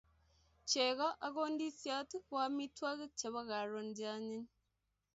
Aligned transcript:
Chego 0.69 1.07
ak 1.27 1.35
ndisiot 1.53 2.09
ko 2.27 2.33
amitwogik 2.47 3.11
chebo 3.19 3.39
karon 3.49 3.87
che 3.97 4.05
anyiny 4.15 4.47